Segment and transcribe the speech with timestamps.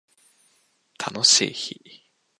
[0.97, 1.79] 楽しい日